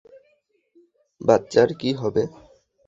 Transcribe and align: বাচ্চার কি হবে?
বাচ্চার 1.21 1.69
কি 1.79 1.89
হবে? 2.01 2.23